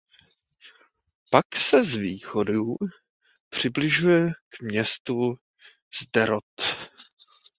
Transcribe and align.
Pak 1.31 1.55
se 1.55 1.83
z 1.83 1.95
východu 1.95 2.75
přibližuje 3.49 4.31
k 4.49 4.61
městu 4.61 5.35
Sderot. 5.93 6.43